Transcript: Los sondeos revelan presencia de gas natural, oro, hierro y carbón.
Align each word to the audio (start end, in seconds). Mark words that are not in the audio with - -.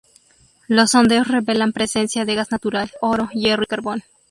Los 0.67 0.89
sondeos 0.89 1.27
revelan 1.27 1.73
presencia 1.73 2.25
de 2.25 2.33
gas 2.33 2.49
natural, 2.51 2.89
oro, 3.01 3.29
hierro 3.35 3.61
y 3.61 3.65
carbón. 3.67 4.01